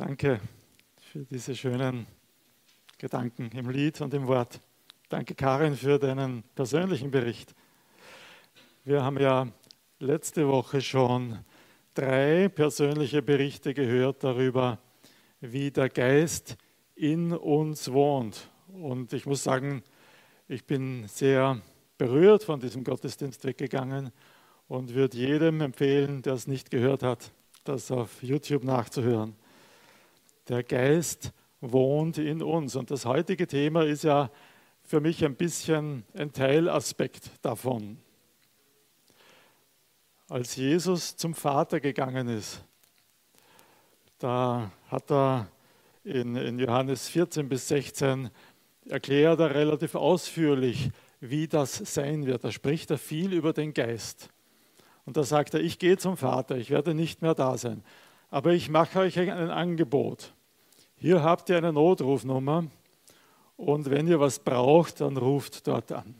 [0.00, 0.40] Danke
[1.12, 2.06] für diese schönen
[2.96, 4.58] Gedanken im Lied und im Wort.
[5.10, 7.54] Danke, Karin, für deinen persönlichen Bericht.
[8.82, 9.46] Wir haben ja
[9.98, 11.40] letzte Woche schon
[11.92, 14.78] drei persönliche Berichte gehört darüber,
[15.42, 16.56] wie der Geist
[16.94, 18.48] in uns wohnt.
[18.68, 19.82] Und ich muss sagen,
[20.48, 21.60] ich bin sehr
[21.98, 24.12] berührt von diesem Gottesdienst weggegangen
[24.66, 27.32] und würde jedem empfehlen, der es nicht gehört hat,
[27.64, 29.36] das auf YouTube nachzuhören.
[30.50, 32.74] Der Geist wohnt in uns.
[32.74, 34.32] Und das heutige Thema ist ja
[34.82, 37.98] für mich ein bisschen ein Teilaspekt davon.
[40.28, 42.64] Als Jesus zum Vater gegangen ist,
[44.18, 45.46] da hat er
[46.02, 48.28] in, in Johannes 14 bis 16
[48.88, 50.90] erklärt er relativ ausführlich,
[51.20, 52.42] wie das sein wird.
[52.42, 54.30] Da spricht er viel über den Geist.
[55.06, 57.84] Und da sagt er, ich gehe zum Vater, ich werde nicht mehr da sein,
[58.30, 60.34] aber ich mache euch ein Angebot.
[61.02, 62.66] Hier habt ihr eine Notrufnummer
[63.56, 66.14] und wenn ihr was braucht, dann ruft dort an.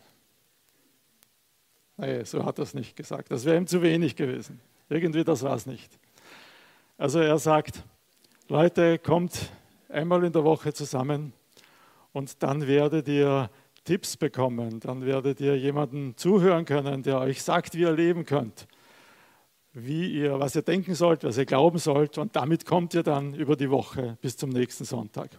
[1.98, 3.30] Nee, so hat er es nicht gesagt.
[3.30, 4.58] Das wäre ihm zu wenig gewesen.
[4.88, 5.98] Irgendwie, das war es nicht.
[6.96, 7.84] Also er sagt,
[8.48, 9.52] Leute, kommt
[9.90, 11.34] einmal in der Woche zusammen
[12.14, 13.50] und dann werdet ihr
[13.84, 18.66] Tipps bekommen, dann werdet ihr jemanden zuhören können, der euch sagt, wie ihr leben könnt
[19.72, 22.18] wie ihr, was ihr denken sollt, was ihr glauben sollt.
[22.18, 25.30] Und damit kommt ihr dann über die Woche bis zum nächsten Sonntag.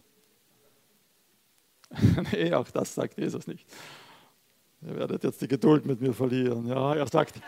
[2.32, 3.68] nee, auch das sagt Jesus nicht.
[4.82, 6.68] Ihr werdet jetzt die Geduld mit mir verlieren.
[6.68, 7.40] Ja, er sagt,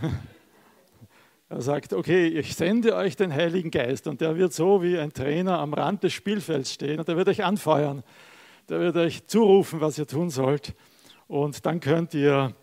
[1.48, 5.12] er sagt, okay, ich sende euch den Heiligen Geist und der wird so wie ein
[5.12, 8.04] Trainer am Rand des Spielfelds stehen und der wird euch anfeuern.
[8.68, 10.74] Der wird euch zurufen, was ihr tun sollt.
[11.26, 12.54] Und dann könnt ihr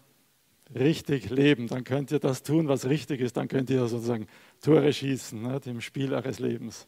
[0.74, 4.28] richtig leben, dann könnt ihr das tun, was richtig ist, dann könnt ihr sozusagen
[4.62, 6.88] Tore schießen ne, im Spiel eures Lebens.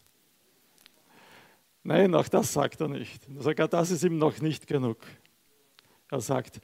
[1.82, 3.26] Nein, auch das sagt er nicht.
[3.38, 4.98] Sogar das ist ihm noch nicht genug.
[6.10, 6.60] Er sagt,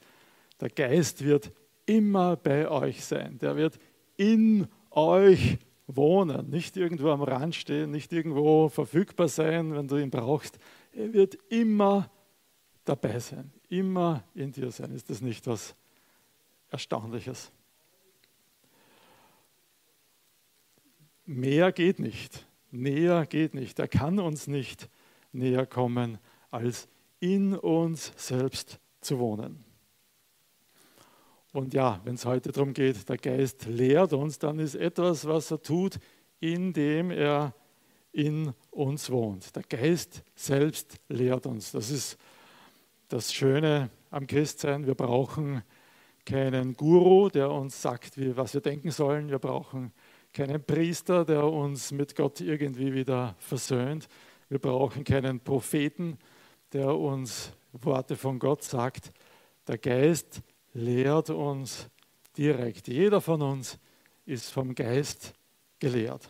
[0.61, 1.51] der Geist wird
[1.85, 3.37] immer bei euch sein.
[3.39, 3.79] Der wird
[4.15, 5.57] in euch
[5.87, 10.59] wohnen, nicht irgendwo am Rand stehen, nicht irgendwo verfügbar sein, wenn du ihn brauchst.
[10.93, 12.09] Er wird immer
[12.85, 14.91] dabei sein, immer in dir sein.
[14.93, 15.75] Ist das nicht was
[16.69, 17.51] Erstaunliches.
[21.25, 23.77] Mehr geht nicht, näher geht nicht.
[23.79, 24.89] Er kann uns nicht
[25.31, 26.17] näher kommen,
[26.49, 26.87] als
[27.19, 29.63] in uns selbst zu wohnen.
[31.51, 35.51] Und ja, wenn es heute darum geht, der Geist lehrt uns, dann ist etwas, was
[35.51, 35.99] er tut,
[36.39, 37.53] indem er
[38.11, 39.55] in uns wohnt.
[39.55, 41.71] Der Geist selbst lehrt uns.
[41.71, 42.17] Das ist
[43.07, 44.85] das Schöne am Christsein.
[44.85, 45.63] Wir brauchen
[46.29, 49.29] keinen Guru, der uns sagt, wie, was wir denken sollen.
[49.29, 49.91] Wir brauchen
[50.31, 54.07] keinen Priester, der uns mit Gott irgendwie wieder versöhnt.
[54.47, 56.19] Wir brauchen keinen Propheten,
[56.71, 59.11] der uns Worte von Gott sagt.
[59.67, 60.41] Der Geist
[60.73, 61.89] lehrt uns
[62.37, 62.87] direkt.
[62.87, 63.79] Jeder von uns
[64.27, 65.33] ist vom Geist
[65.79, 66.29] gelehrt.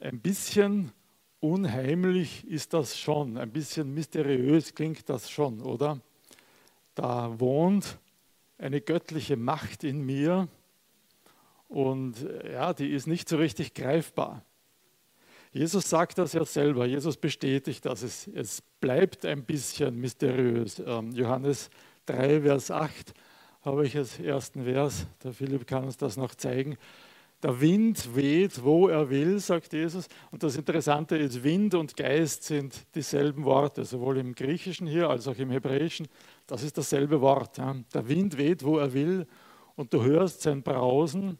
[0.00, 0.90] Ein bisschen
[1.40, 6.00] unheimlich ist das schon, ein bisschen mysteriös klingt das schon, oder?
[6.94, 7.98] Da wohnt
[8.58, 10.48] eine göttliche Macht in mir
[11.68, 14.44] und ja, die ist nicht so richtig greifbar.
[15.52, 18.02] Jesus sagt das ja selber, Jesus bestätigt das.
[18.02, 20.82] Es, es bleibt ein bisschen mysteriös.
[20.84, 21.70] Ähm, Johannes
[22.06, 23.14] 3, Vers 8
[23.62, 26.76] habe ich als ersten Vers, der Philipp kann uns das noch zeigen.
[27.44, 30.08] Der Wind weht, wo er will, sagt Jesus.
[30.30, 35.28] Und das Interessante ist, Wind und Geist sind dieselben Worte, sowohl im Griechischen hier als
[35.28, 36.08] auch im Hebräischen.
[36.46, 37.58] Das ist dasselbe Wort.
[37.58, 39.26] Der Wind weht, wo er will,
[39.76, 41.38] und du hörst sein Brausen,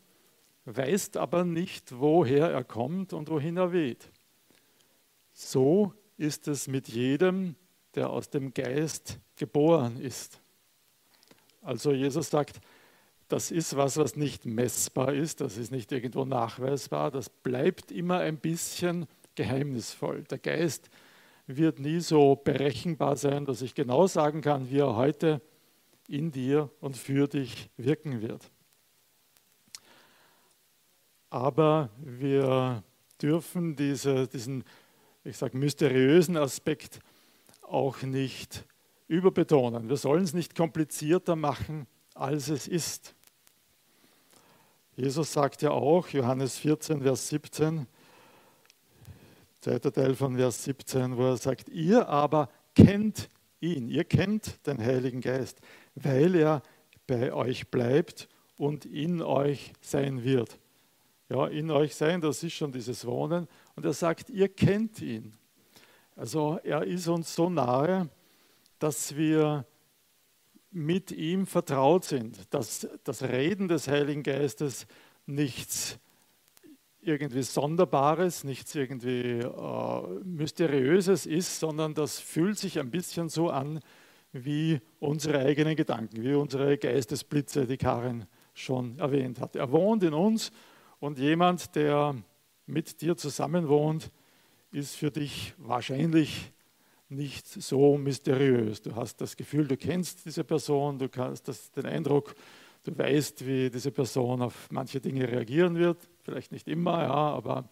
[0.66, 4.10] weißt aber nicht, woher er kommt und wohin er weht.
[5.32, 7.56] So ist es mit jedem,
[7.94, 10.38] der aus dem Geist geboren ist.
[11.62, 12.60] Also Jesus sagt,
[13.28, 18.18] das ist was, was nicht messbar ist, das ist nicht irgendwo nachweisbar, das bleibt immer
[18.18, 20.24] ein bisschen geheimnisvoll.
[20.24, 20.90] Der Geist
[21.46, 25.40] wird nie so berechenbar sein, dass ich genau sagen kann, wie er heute
[26.08, 28.50] in dir und für dich wirken wird.
[31.30, 32.82] Aber wir
[33.20, 34.64] dürfen diese, diesen,
[35.24, 37.00] ich sage, mysteriösen Aspekt
[37.62, 38.64] auch nicht
[39.08, 39.88] überbetonen.
[39.88, 43.14] Wir sollen es nicht komplizierter machen, als es ist.
[44.96, 47.88] Jesus sagt ja auch, Johannes 14, Vers 17,
[49.60, 53.28] zweiter Teil von Vers 17, wo er sagt, ihr aber kennt
[53.60, 55.58] ihn, ihr kennt den Heiligen Geist,
[55.96, 56.62] weil er
[57.08, 60.60] bei euch bleibt und in euch sein wird.
[61.28, 63.48] ja, in euch sein, das ist schon dieses Wohnen.
[63.74, 65.34] Und er sagt, ihr kennt ihn.
[66.14, 68.08] Also er ist uns so nahe,
[68.78, 69.66] dass wir
[70.74, 74.86] mit ihm vertraut sind, dass das Reden des Heiligen Geistes
[75.24, 75.98] nichts
[77.00, 83.80] irgendwie Sonderbares, nichts irgendwie äh, Mysteriöses ist, sondern das fühlt sich ein bisschen so an
[84.32, 89.54] wie unsere eigenen Gedanken, wie unsere Geistesblitze, die Karin schon erwähnt hat.
[89.54, 90.50] Er wohnt in uns
[90.98, 92.16] und jemand, der
[92.66, 94.10] mit dir zusammen wohnt,
[94.72, 96.52] ist für dich wahrscheinlich
[97.14, 98.82] nicht so mysteriös.
[98.82, 102.34] Du hast das Gefühl, du kennst diese Person, du hast das, den Eindruck,
[102.84, 105.98] du weißt, wie diese Person auf manche Dinge reagieren wird.
[106.22, 107.68] Vielleicht nicht immer, ja, aber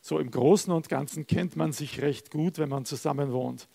[0.00, 3.68] so im Großen und Ganzen kennt man sich recht gut, wenn man zusammen wohnt.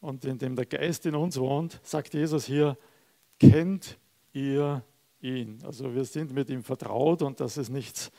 [0.00, 2.78] Und indem der Geist in uns wohnt, sagt Jesus hier,
[3.38, 3.98] kennt
[4.32, 4.82] ihr
[5.20, 5.58] ihn.
[5.64, 8.10] Also wir sind mit ihm vertraut und das ist nichts,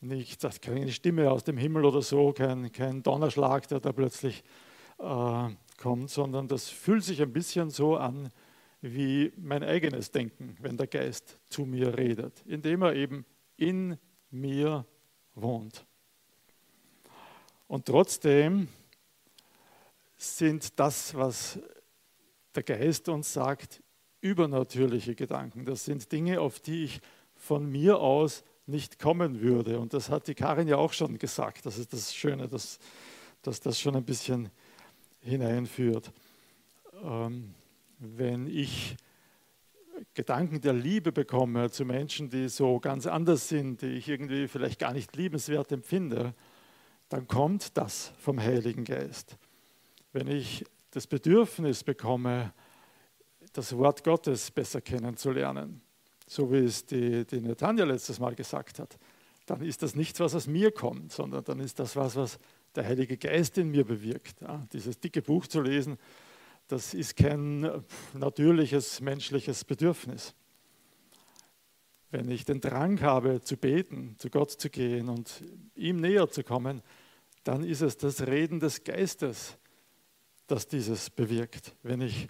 [0.00, 4.44] nichts keine Stimme aus dem Himmel oder so, kein, kein Donnerschlag, der da plötzlich
[4.98, 5.48] äh,
[5.78, 8.30] kommt, sondern das fühlt sich ein bisschen so an
[8.80, 13.24] wie mein eigenes Denken, wenn der Geist zu mir redet, indem er eben
[13.56, 13.98] in
[14.30, 14.86] mir
[15.34, 15.84] wohnt.
[17.66, 18.68] Und trotzdem
[20.16, 21.58] sind das, was
[22.54, 23.82] der Geist uns sagt,
[24.20, 25.64] übernatürliche Gedanken.
[25.64, 27.00] Das sind Dinge, auf die ich
[27.36, 29.78] von mir aus nicht kommen würde.
[29.78, 31.66] Und das hat die Karin ja auch schon gesagt.
[31.66, 32.78] Das ist das Schöne, dass,
[33.42, 34.50] dass das schon ein bisschen
[35.20, 36.12] hineinführt.
[37.02, 37.54] Ähm,
[37.98, 38.96] wenn ich
[40.14, 44.78] Gedanken der Liebe bekomme zu Menschen, die so ganz anders sind, die ich irgendwie vielleicht
[44.78, 46.34] gar nicht liebenswert empfinde,
[47.08, 49.36] dann kommt das vom Heiligen Geist.
[50.12, 52.52] Wenn ich das Bedürfnis bekomme,
[53.52, 55.80] das Wort Gottes besser kennenzulernen,
[56.26, 58.98] so wie es die, die Netanja letztes Mal gesagt hat,
[59.46, 62.38] dann ist das nichts, was aus mir kommt, sondern dann ist das was, was
[62.78, 64.40] der Heilige Geist in mir bewirkt.
[64.40, 65.98] Ja, dieses dicke Buch zu lesen,
[66.68, 67.68] das ist kein
[68.14, 70.32] natürliches menschliches Bedürfnis.
[72.12, 75.42] Wenn ich den Drang habe zu beten, zu Gott zu gehen und
[75.74, 76.82] ihm näher zu kommen,
[77.42, 79.58] dann ist es das Reden des Geistes,
[80.46, 81.74] das dieses bewirkt.
[81.82, 82.28] Wenn ich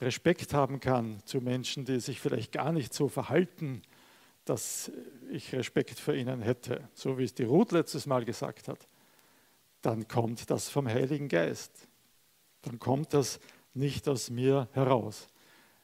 [0.00, 3.82] Respekt haben kann zu Menschen, die sich vielleicht gar nicht so verhalten,
[4.44, 4.92] dass
[5.30, 8.86] ich Respekt vor ihnen hätte, so wie es die Ruth letztes Mal gesagt hat,
[9.84, 11.88] dann kommt das vom Heiligen Geist.
[12.62, 13.38] Dann kommt das
[13.74, 15.28] nicht aus mir heraus.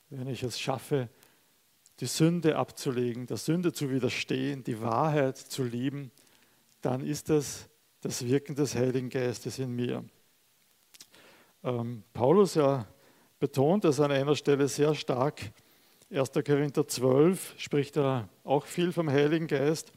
[0.08, 1.08] Wenn ich es schaffe,
[2.00, 6.10] die Sünde abzulegen, der Sünde zu widerstehen, die Wahrheit zu lieben,
[6.80, 7.68] dann ist das
[8.00, 10.02] das Wirken des Heiligen Geistes in mir.
[11.62, 12.86] Ähm, Paulus ja
[13.38, 15.52] betont das an einer Stelle sehr stark.
[16.10, 16.32] 1.
[16.44, 19.92] Korinther 12 spricht er auch viel vom Heiligen Geist.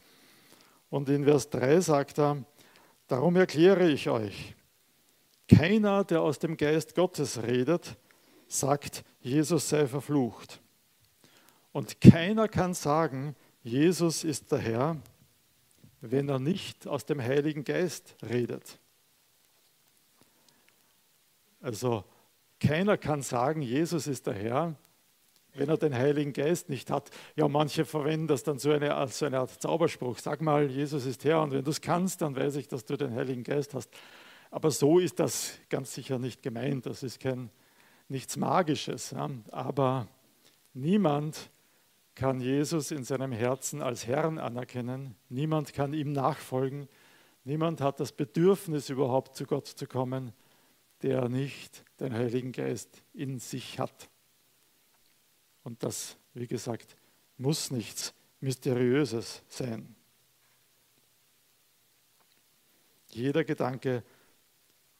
[0.90, 2.44] Und in Vers 3 sagt er,
[3.06, 4.54] Darum erkläre ich euch,
[5.48, 7.96] keiner, der aus dem Geist Gottes redet,
[8.48, 10.60] sagt, Jesus sei verflucht.
[11.72, 14.96] Und keiner kann sagen, Jesus ist der Herr,
[16.00, 18.78] wenn er nicht aus dem Heiligen Geist redet.
[21.60, 22.04] Also
[22.60, 24.76] keiner kann sagen, Jesus ist der Herr,
[25.54, 27.10] wenn er den Heiligen Geist nicht hat.
[27.36, 30.18] Ja, manche verwenden das dann so eine, als so eine Art Zauberspruch.
[30.18, 32.96] Sag mal, Jesus ist Herr und wenn du es kannst, dann weiß ich, dass du
[32.96, 33.90] den Heiligen Geist hast.
[34.50, 36.86] Aber so ist das ganz sicher nicht gemeint.
[36.86, 37.50] Das ist kein,
[38.08, 39.10] nichts Magisches.
[39.10, 39.30] Ja.
[39.50, 40.06] Aber
[40.72, 41.50] niemand
[42.14, 45.16] kann Jesus in seinem Herzen als Herrn anerkennen.
[45.28, 46.88] Niemand kann ihm nachfolgen.
[47.44, 50.32] Niemand hat das Bedürfnis, überhaupt zu Gott zu kommen,
[51.02, 54.08] der nicht den Heiligen Geist in sich hat.
[55.64, 56.96] Und das, wie gesagt,
[57.36, 59.96] muss nichts Mysteriöses sein.
[63.08, 64.04] Jeder Gedanke,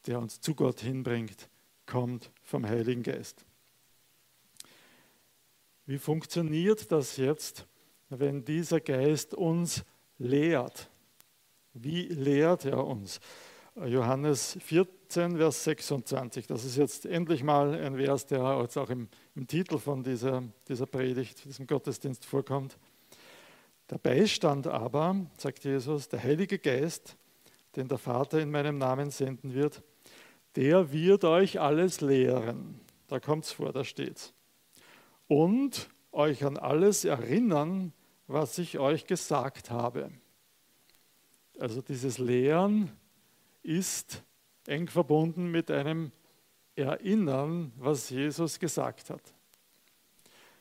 [0.07, 1.49] der uns zu Gott hinbringt,
[1.87, 3.45] kommt vom Heiligen Geist.
[5.87, 7.67] Wie funktioniert das jetzt,
[8.09, 9.85] wenn dieser Geist uns
[10.19, 10.89] lehrt?
[11.75, 13.21] Wie lehrt er uns?
[13.77, 16.47] Johannes 14, Vers 26.
[16.47, 20.45] Das ist jetzt endlich mal ein Vers, der jetzt auch im, im Titel von dieser,
[20.69, 22.79] dieser Predigt, diesem Gottesdienst vorkommt.
[23.91, 27.17] Der Beistand aber, sagt Jesus, der Heilige Geist,
[27.75, 29.83] den der Vater in meinem Namen senden wird,
[30.55, 32.81] der wird euch alles lehren.
[33.09, 34.33] Da kommt es vor, da steht
[35.27, 37.93] Und euch an alles erinnern,
[38.29, 40.13] was ich euch gesagt habe.
[41.59, 42.93] Also dieses Lehren
[43.65, 44.23] ist
[44.67, 46.13] eng verbunden mit einem
[46.77, 49.23] Erinnern, was Jesus gesagt hat.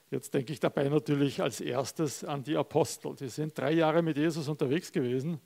[0.10, 3.15] Jetzt denke ich dabei natürlich als erstes an die Apostel.
[3.15, 5.39] Die sind drei Jahre mit Jesus unterwegs gewesen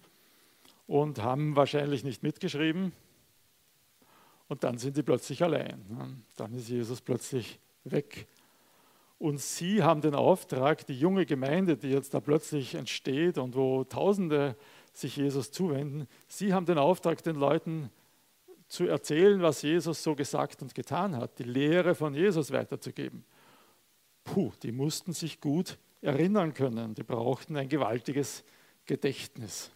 [0.88, 2.92] und haben wahrscheinlich nicht mitgeschrieben.
[4.50, 6.24] Und dann sind sie plötzlich allein.
[6.36, 8.28] Dann ist Jesus plötzlich weg.
[9.20, 13.84] Und sie haben den Auftrag, die junge Gemeinde, die jetzt da plötzlich entsteht und wo
[13.84, 14.56] Tausende
[14.98, 17.90] sich Jesus zuwenden, sie haben den Auftrag, den Leuten
[18.68, 23.24] zu erzählen, was Jesus so gesagt und getan hat, die Lehre von Jesus weiterzugeben.
[24.24, 28.44] Puh, die mussten sich gut erinnern können, die brauchten ein gewaltiges
[28.86, 29.72] Gedächtnis.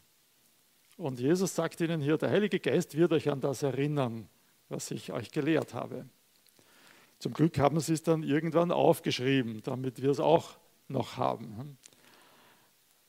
[0.97, 4.27] Und Jesus sagt ihnen hier, der Heilige Geist wird euch an das erinnern,
[4.69, 6.05] was ich euch gelehrt habe.
[7.17, 11.77] Zum Glück haben sie es dann irgendwann aufgeschrieben, damit wir es auch noch haben.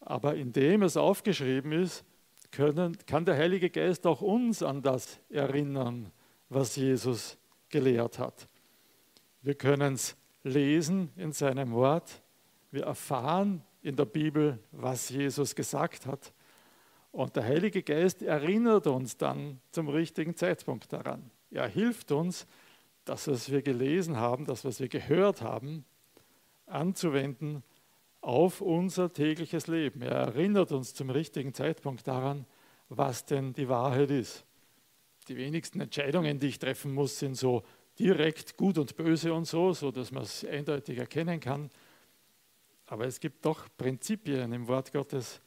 [0.02, 2.04] Aber indem es aufgeschrieben ist,
[2.50, 6.12] können, kann der Heilige Geist auch uns an das erinnern,
[6.48, 7.38] was Jesus
[7.70, 8.46] gelehrt hat.
[9.40, 12.22] Wir können es lesen in seinem Wort.
[12.70, 16.32] Wir erfahren in der Bibel, was Jesus gesagt hat.
[17.10, 21.30] Und der Heilige Geist erinnert uns dann zum richtigen Zeitpunkt daran.
[21.50, 22.46] Er hilft uns,
[23.04, 25.84] das, was wir gelesen haben, das, was wir gehört haben,
[26.66, 27.62] anzuwenden
[28.22, 30.00] auf unser tägliches Leben.
[30.00, 32.46] Er erinnert uns zum richtigen Zeitpunkt daran,
[32.88, 34.46] was denn die Wahrheit ist.
[35.28, 37.62] Die wenigsten Entscheidungen, die ich treffen muss, sind so
[37.98, 41.70] direkt gut und böse und so, so dass man es eindeutig erkennen kann.
[42.86, 45.40] Aber es gibt doch Prinzipien im Wort Gottes,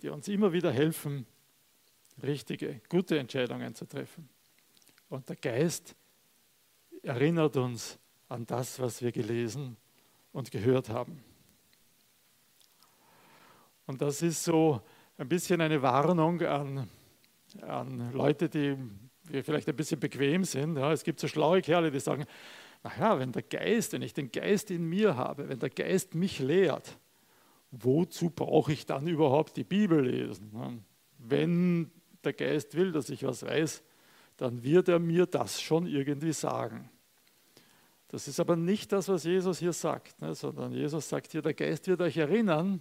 [0.00, 1.26] die uns immer wieder helfen,
[2.22, 4.28] richtige, gute Entscheidungen zu treffen.
[5.08, 5.94] Und der Geist
[7.02, 7.98] erinnert uns
[8.28, 9.76] an das, was wir gelesen
[10.32, 11.22] und gehört haben.
[13.92, 14.80] Und das ist so
[15.18, 16.88] ein bisschen eine Warnung an,
[17.60, 18.74] an Leute, die
[19.42, 20.78] vielleicht ein bisschen bequem sind.
[20.78, 22.24] Ja, es gibt so schlaue Kerle, die sagen,
[22.82, 26.38] naja, wenn der Geist, wenn ich den Geist in mir habe, wenn der Geist mich
[26.38, 26.96] lehrt,
[27.70, 30.82] wozu brauche ich dann überhaupt die Bibel lesen?
[31.18, 31.90] Wenn
[32.24, 33.82] der Geist will, dass ich was weiß,
[34.38, 36.88] dann wird er mir das schon irgendwie sagen.
[38.08, 41.52] Das ist aber nicht das, was Jesus hier sagt, ne, sondern Jesus sagt hier, der
[41.52, 42.80] Geist wird euch erinnern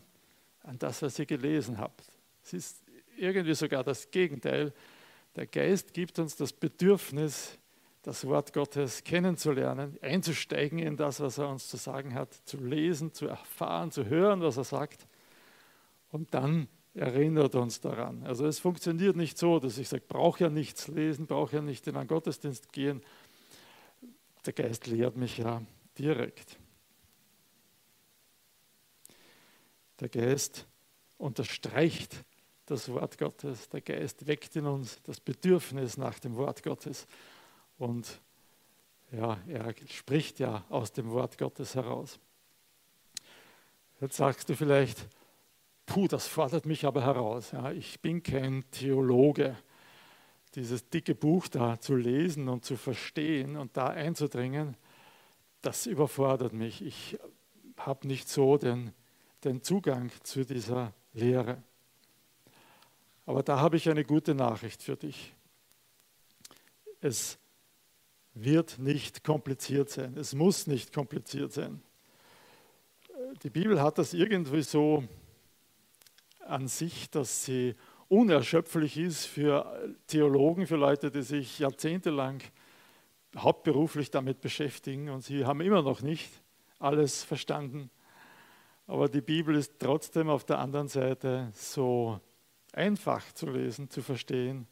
[0.63, 2.03] an das, was ihr gelesen habt.
[2.44, 2.84] Es ist
[3.18, 4.74] irgendwie sogar das Gegenteil.
[5.36, 7.58] Der Geist gibt uns das Bedürfnis,
[8.01, 13.13] das Wort Gottes kennenzulernen, einzusteigen in das, was er uns zu sagen hat, zu lesen,
[13.13, 15.08] zu erfahren, zu hören, was er sagt.
[16.12, 18.24] Und dann erinnert uns daran.
[18.24, 21.88] Also es funktioniert nicht so, dass ich sage, brauche ja nichts lesen, brauche ja nicht
[21.88, 23.01] in einen Gottesdienst gehen,
[24.46, 25.62] der Geist lehrt mich ja
[25.98, 26.58] direkt.
[30.01, 30.67] Der Geist
[31.17, 32.25] unterstreicht
[32.65, 33.70] das Wort Gottes.
[33.70, 37.08] Der Geist weckt in uns das Bedürfnis nach dem Wort Gottes.
[37.77, 38.20] Und
[39.12, 42.20] ja, er spricht ja aus dem Wort Gottes heraus.
[44.00, 45.08] Jetzt sagst du vielleicht,
[45.86, 47.51] puh, das fordert mich aber heraus.
[47.51, 49.55] Ja, ich bin kein Theologe
[50.55, 54.75] dieses dicke Buch da zu lesen und zu verstehen und da einzudringen,
[55.62, 56.84] das überfordert mich.
[56.84, 57.20] Ich
[57.77, 58.91] habe nicht so den,
[59.44, 61.62] den Zugang zu dieser Lehre.
[63.26, 65.34] Aber da habe ich eine gute Nachricht für dich.
[67.00, 67.38] Es
[68.34, 70.16] wird nicht kompliziert sein.
[70.18, 71.82] Es muss nicht kompliziert sein.
[73.44, 75.04] Die Bibel hat das irgendwie so
[76.40, 77.76] an sich, dass sie
[78.10, 82.42] unerschöpflich ist für Theologen, für Leute, die sich jahrzehntelang
[83.38, 86.30] hauptberuflich damit beschäftigen und sie haben immer noch nicht
[86.80, 87.90] alles verstanden.
[88.92, 92.20] Aber die Bibel ist trotzdem auf der anderen Seite so
[92.74, 94.68] einfach zu lesen, zu verstehen,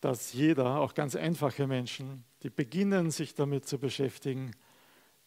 [0.00, 4.52] dass jeder, auch ganz einfache Menschen, die beginnen, sich damit zu beschäftigen,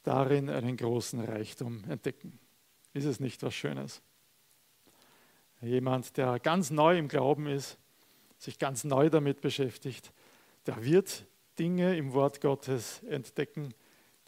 [0.02, 2.40] darin einen großen Reichtum entdecken.
[2.94, 4.02] Ist es nicht was Schönes?
[5.62, 7.78] Jemand, der ganz neu im Glauben ist,
[8.40, 10.12] sich ganz neu damit beschäftigt,
[10.66, 11.28] der wird
[11.60, 13.76] Dinge im Wort Gottes entdecken,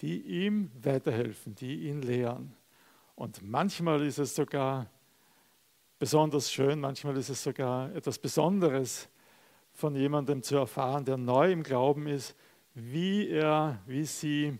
[0.02, 2.56] die ihm weiterhelfen, die ihn lehren.
[3.16, 4.90] Und manchmal ist es sogar
[6.00, 9.08] besonders schön, manchmal ist es sogar etwas Besonderes
[9.72, 12.36] von jemandem zu erfahren, der neu im Glauben ist,
[12.74, 14.58] wie er, wie sie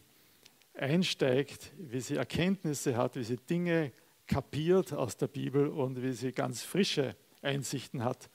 [0.74, 3.92] einsteigt, wie sie Erkenntnisse hat, wie sie Dinge
[4.28, 8.30] kapiert aus der Bibel und wie sie ganz frische Einsichten hat,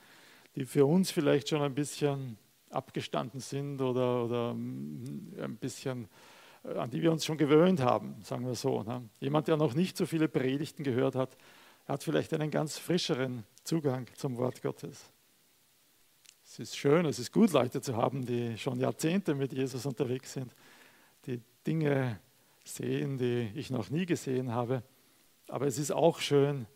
[0.55, 2.39] die für uns vielleicht schon ein bisschen
[2.71, 6.09] abgestanden sind oder, oder ein bisschen,
[6.77, 8.83] an die wir uns schon gewöhnt haben, sagen wir so.
[8.83, 9.09] Ne?
[9.21, 11.37] Jemand, der noch nicht so viele Predigten gehört hat,
[11.87, 15.11] hat vielleicht einen ganz frischeren Zugang zum Wort Gottes.
[16.45, 20.33] Es ist schön, es ist gut, Leute zu haben, die schon Jahrzehnte mit Jesus unterwegs
[20.33, 20.55] sind,
[21.27, 22.21] die Dinge
[22.65, 24.83] sehen, die ich noch nie gesehen habe.
[25.49, 26.67] Aber es ist auch schön,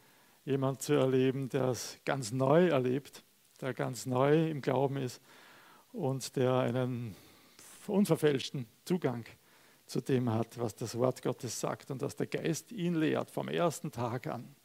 [0.45, 3.25] jemand zu erleben, der es ganz neu erlebt,
[3.61, 5.21] der ganz neu im Glauben ist
[5.93, 7.15] und der einen
[7.87, 9.25] unverfälschten Zugang
[9.93, 13.49] zu dem hat, was das Wort Gottes sagt und dass der Geist ihn lehrt vom
[13.49, 14.57] ersten Tag an.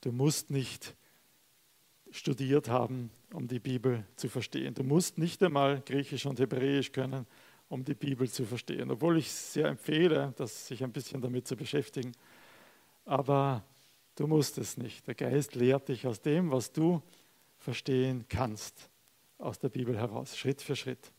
[0.00, 0.94] Du musst nicht
[2.10, 4.74] studiert haben, um die Bibel zu verstehen.
[4.74, 7.26] Du musst nicht einmal Griechisch und Hebräisch können,
[7.68, 8.90] um die Bibel zu verstehen.
[8.90, 12.12] Obwohl ich sehr empfehle, das sich ein bisschen damit zu beschäftigen.
[13.04, 13.62] Aber
[14.16, 15.06] du musst es nicht.
[15.06, 17.02] Der Geist lehrt dich aus dem, was du
[17.58, 18.88] verstehen kannst,
[19.36, 21.12] aus der Bibel heraus, Schritt für Schritt.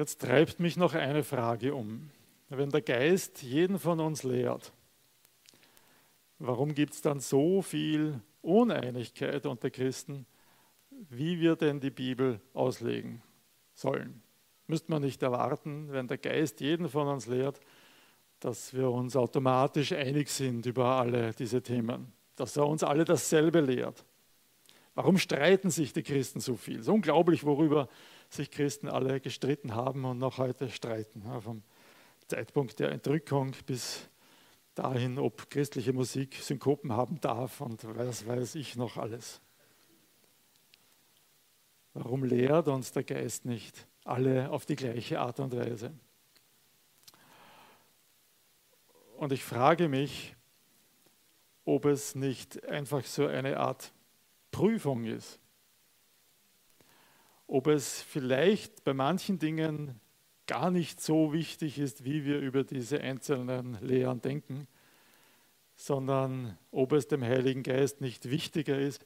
[0.00, 2.08] Jetzt treibt mich noch eine Frage um.
[2.48, 4.72] Wenn der Geist jeden von uns lehrt,
[6.38, 10.24] warum gibt es dann so viel Uneinigkeit unter Christen,
[11.10, 13.20] wie wir denn die Bibel auslegen
[13.74, 14.22] sollen?
[14.68, 17.60] Müsste man nicht erwarten, wenn der Geist jeden von uns lehrt,
[18.38, 23.60] dass wir uns automatisch einig sind über alle diese Themen, dass er uns alle dasselbe
[23.60, 24.02] lehrt.
[24.94, 26.76] Warum streiten sich die Christen so viel?
[26.76, 27.86] Es ist unglaublich, worüber
[28.34, 31.22] sich Christen alle gestritten haben und noch heute streiten.
[31.40, 31.62] vom
[32.28, 34.08] Zeitpunkt der Entrückung bis
[34.74, 39.40] dahin, ob christliche Musik Synkopen haben darf und was weiß ich noch alles.
[41.92, 45.92] Warum lehrt uns der Geist nicht alle auf die gleiche Art und Weise?
[49.16, 50.36] Und ich frage mich,
[51.64, 53.92] ob es nicht einfach so eine Art
[54.50, 55.38] Prüfung ist.
[57.52, 60.00] Ob es vielleicht bei manchen Dingen
[60.46, 64.68] gar nicht so wichtig ist, wie wir über diese einzelnen Lehren denken,
[65.74, 69.04] sondern ob es dem Heiligen Geist nicht wichtiger ist,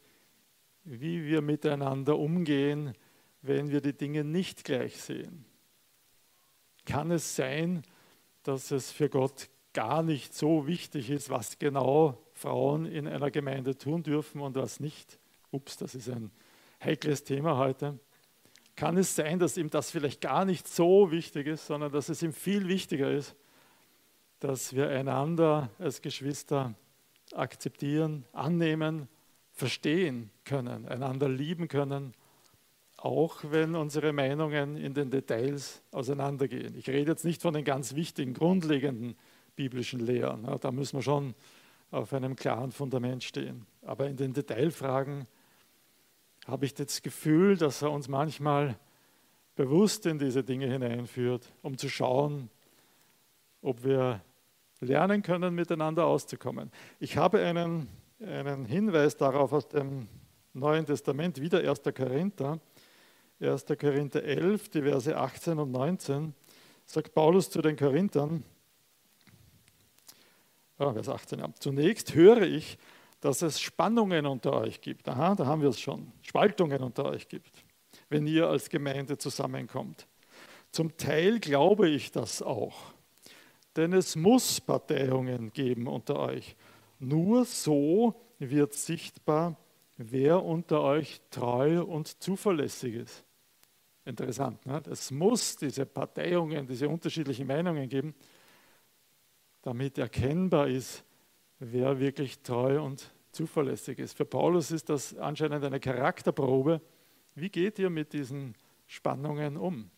[0.83, 2.93] wie wir miteinander umgehen,
[3.41, 5.47] wenn wir die Dinge nicht gleich sehen.
[6.85, 7.83] Kann es sein,
[8.43, 13.79] dass es für Gott gar nicht so wichtig ist, was genau Frauen in einer Gemeinde
[13.79, 15.19] tun dürfen und was nicht?
[15.51, 16.31] Ups, das ist ein
[16.79, 17.99] heikles Thema heute
[18.77, 22.23] kann es sein, dass ihm das vielleicht gar nicht so wichtig ist, sondern dass es
[22.23, 23.37] ihm viel wichtiger ist,
[24.41, 26.75] dass wir einander als Geschwister
[27.33, 29.09] akzeptieren, annehmen,
[29.53, 32.13] verstehen können, einander lieben können,
[32.97, 36.75] auch wenn unsere Meinungen in den Details auseinandergehen.
[36.77, 39.15] Ich rede jetzt nicht von den ganz wichtigen, grundlegenden
[39.57, 40.49] biblischen Lehren.
[40.61, 41.35] Da müssen wir schon
[41.91, 43.67] auf einem klaren Fundament stehen.
[43.83, 45.27] Aber in den Detailfragen
[46.47, 48.79] habe ich das Gefühl, dass er uns manchmal
[49.57, 52.51] bewusst in diese Dinge hineinführt, um zu schauen,
[53.63, 54.21] ob wir
[54.81, 56.71] lernen können, miteinander auszukommen.
[56.99, 57.89] Ich habe einen,
[58.21, 60.09] einen Hinweis darauf aus dem
[60.53, 61.83] Neuen Testament, wieder 1.
[61.95, 62.61] Korinther,
[63.41, 63.65] 1.
[63.81, 66.35] Korinther 11, die Verse 18 und 19,
[66.87, 68.45] sagt Paulus zu den Korinthern,
[70.79, 71.49] oh, Vers 18, ja.
[71.59, 72.79] zunächst höre ich,
[73.25, 75.09] dass es Spannungen unter euch gibt.
[75.09, 76.13] Aha, da haben wir es schon.
[76.21, 77.65] Spaltungen unter euch gibt,
[78.11, 80.07] wenn ihr als Gemeinde zusammenkommt.
[80.71, 82.93] Zum Teil glaube ich das auch.
[83.77, 86.55] Denn es muss Parteiungen geben unter euch.
[86.99, 89.57] Nur so wird sichtbar,
[89.97, 93.25] wer unter euch treu und zuverlässig ist.
[94.05, 94.83] Interessant, ne?
[94.91, 98.15] es muss diese Parteiungen, diese unterschiedlichen Meinungen geben,
[99.63, 101.03] damit erkennbar ist,
[101.73, 104.17] wer wirklich treu und zuverlässig ist.
[104.17, 106.81] Für Paulus ist das anscheinend eine Charakterprobe.
[107.35, 108.55] Wie geht ihr mit diesen
[108.87, 109.91] Spannungen um?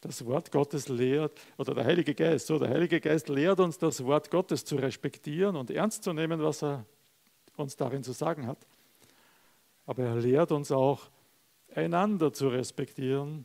[0.00, 4.04] Das Wort Gottes lehrt, oder der Heilige Geist, so der Heilige Geist lehrt uns, das
[4.04, 6.86] Wort Gottes zu respektieren und ernst zu nehmen, was er
[7.56, 8.66] uns darin zu sagen hat.
[9.86, 11.10] Aber er lehrt uns auch,
[11.74, 13.44] einander zu respektieren,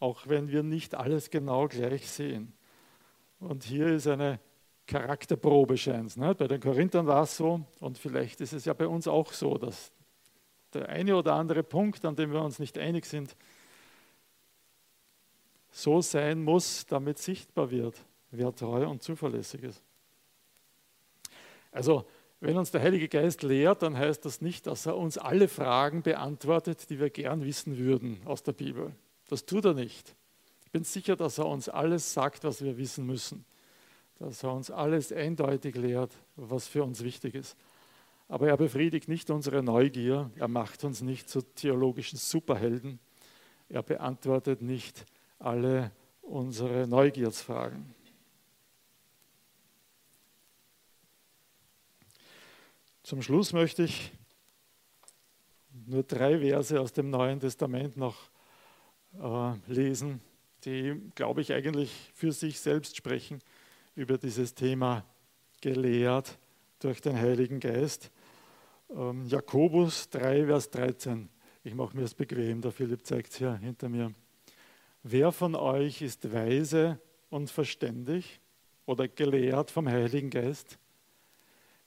[0.00, 2.52] auch wenn wir nicht alles genau gleich sehen.
[3.40, 4.40] Und hier ist eine
[4.88, 6.16] Charakterprobe scheint.
[6.16, 6.34] Ne?
[6.34, 9.56] Bei den Korinthern war es so und vielleicht ist es ja bei uns auch so,
[9.56, 9.92] dass
[10.72, 13.36] der eine oder andere Punkt, an dem wir uns nicht einig sind,
[15.70, 19.82] so sein muss, damit sichtbar wird, wer treu und zuverlässig ist.
[21.70, 22.06] Also,
[22.40, 26.02] wenn uns der Heilige Geist lehrt, dann heißt das nicht, dass er uns alle Fragen
[26.02, 28.94] beantwortet, die wir gern wissen würden aus der Bibel.
[29.28, 30.14] Das tut er nicht.
[30.64, 33.44] Ich bin sicher, dass er uns alles sagt, was wir wissen müssen
[34.18, 37.56] dass er uns alles eindeutig lehrt, was für uns wichtig ist.
[38.28, 42.98] Aber er befriedigt nicht unsere Neugier, er macht uns nicht zu theologischen Superhelden,
[43.68, 45.06] er beantwortet nicht
[45.38, 47.94] alle unsere Neugiersfragen.
[53.02, 54.12] Zum Schluss möchte ich
[55.86, 58.16] nur drei Verse aus dem Neuen Testament noch
[59.18, 60.20] äh, lesen,
[60.64, 63.40] die, glaube ich, eigentlich für sich selbst sprechen
[63.98, 65.04] über dieses Thema
[65.60, 66.38] gelehrt
[66.78, 68.12] durch den Heiligen Geist.
[68.90, 71.28] Ähm, Jakobus 3, Vers 13.
[71.64, 74.14] Ich mache mir es bequem, der Philipp zeigt es hier hinter mir.
[75.02, 78.38] Wer von euch ist weise und verständig
[78.86, 80.78] oder gelehrt vom Heiligen Geist?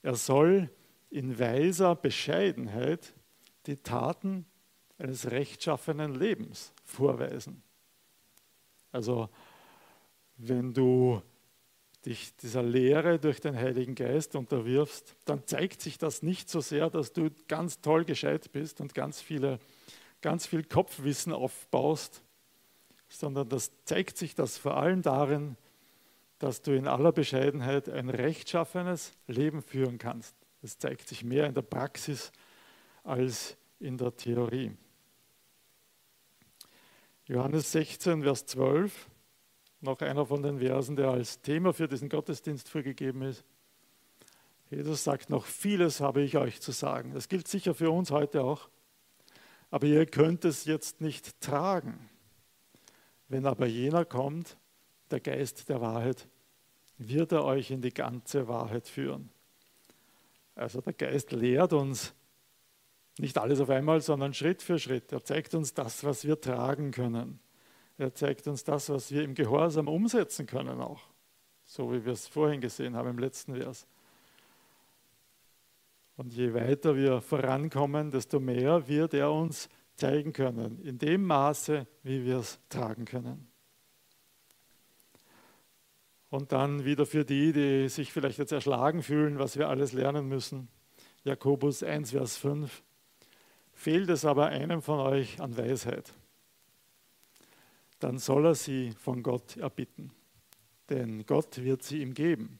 [0.02, 0.68] Er soll
[1.08, 3.14] in weiser Bescheidenheit
[3.64, 4.44] die Taten
[4.98, 7.62] eines rechtschaffenen Lebens vorweisen.
[8.90, 9.30] Also
[10.36, 11.22] wenn du
[12.06, 16.90] dich dieser Lehre durch den Heiligen Geist unterwirfst, dann zeigt sich das nicht so sehr,
[16.90, 19.60] dass du ganz toll gescheit bist und ganz, viele,
[20.20, 22.22] ganz viel Kopfwissen aufbaust,
[23.08, 25.56] sondern das zeigt sich das vor allem darin,
[26.38, 30.34] dass du in aller Bescheidenheit ein rechtschaffenes Leben führen kannst.
[30.60, 32.32] Das zeigt sich mehr in der Praxis
[33.04, 34.72] als in der Theorie.
[37.26, 39.08] Johannes 16, Vers 12
[39.82, 43.44] noch einer von den Versen, der als Thema für diesen Gottesdienst vorgegeben ist.
[44.70, 47.12] Jesus sagt noch, vieles habe ich euch zu sagen.
[47.12, 48.68] Das gilt sicher für uns heute auch.
[49.70, 52.08] Aber ihr könnt es jetzt nicht tragen.
[53.28, 54.56] Wenn aber jener kommt,
[55.10, 56.28] der Geist der Wahrheit,
[56.98, 59.30] wird er euch in die ganze Wahrheit führen.
[60.54, 62.14] Also der Geist lehrt uns
[63.18, 65.12] nicht alles auf einmal, sondern Schritt für Schritt.
[65.12, 67.40] Er zeigt uns das, was wir tragen können.
[67.98, 71.02] Er zeigt uns das, was wir im Gehorsam umsetzen können auch.
[71.64, 73.86] So wie wir es vorhin gesehen haben im letzten Vers.
[76.16, 81.86] Und je weiter wir vorankommen, desto mehr wird er uns zeigen können, in dem Maße,
[82.02, 83.48] wie wir es tragen können.
[86.30, 90.28] Und dann wieder für die, die sich vielleicht jetzt erschlagen fühlen, was wir alles lernen
[90.28, 90.68] müssen.
[91.24, 92.82] Jakobus 1, Vers 5.
[93.74, 96.14] Fehlt es aber einem von euch an Weisheit,
[98.02, 100.10] dann soll er sie von Gott erbitten.
[100.88, 102.58] Denn Gott wird sie ihm geben.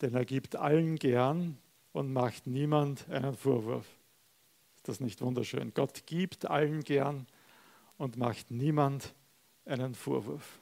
[0.00, 1.58] Denn er gibt allen gern
[1.92, 3.86] und macht niemand einen Vorwurf.
[4.76, 5.72] Ist das nicht wunderschön?
[5.74, 7.26] Gott gibt allen gern
[7.98, 9.14] und macht niemand
[9.64, 10.60] einen Vorwurf.